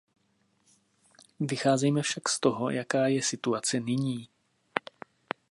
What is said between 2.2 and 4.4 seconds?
z toho, jaká je situace nyní.